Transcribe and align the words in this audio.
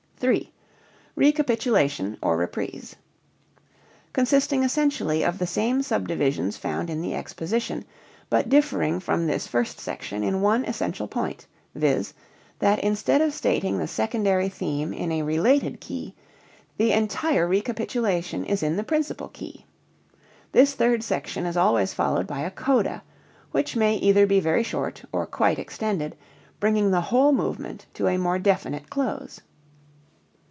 RECAPITULATION 1.17 2.15
(OR 2.21 2.37
REPRISE) 2.37 2.95
Consisting 4.13 4.61
essentially 4.63 5.23
of 5.25 5.39
the 5.39 5.47
same 5.47 5.81
subdivisions 5.81 6.57
found 6.57 6.91
in 6.91 7.01
the 7.01 7.15
exposition, 7.15 7.85
but 8.29 8.47
differing 8.49 8.99
from 8.99 9.25
this 9.25 9.47
first 9.47 9.79
section 9.79 10.21
in 10.23 10.41
one 10.41 10.63
essential 10.65 11.07
point, 11.07 11.47
viz., 11.73 12.13
that 12.59 12.77
instead 12.83 13.19
of 13.19 13.33
stating 13.33 13.79
the 13.79 13.87
secondary 13.87 14.47
theme 14.47 14.93
in 14.93 15.11
a 15.11 15.23
related 15.23 15.81
key, 15.81 16.13
the 16.77 16.91
entire 16.91 17.47
recapitulation 17.47 18.45
is 18.45 18.61
in 18.61 18.75
the 18.75 18.83
principal 18.83 19.29
key. 19.29 19.65
This 20.51 20.75
third 20.75 21.01
section 21.01 21.47
is 21.47 21.57
always 21.57 21.95
followed 21.95 22.27
by 22.27 22.41
a 22.41 22.51
coda 22.51 23.01
(which 23.49 23.75
may 23.75 23.95
either 23.97 24.27
be 24.27 24.39
very 24.39 24.61
short 24.61 25.03
or 25.11 25.25
quite 25.25 25.57
extended), 25.57 26.15
bringing 26.59 26.91
the 26.91 27.01
whole 27.09 27.31
movement 27.33 27.87
to 27.95 28.05
a 28.05 28.17
more 28.17 28.37
definite 28.37 28.87
close. 28.91 29.41